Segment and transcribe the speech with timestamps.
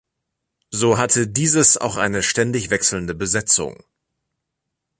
[0.71, 3.83] So hatte dieses auch eine ständig wechselnde Besetzung.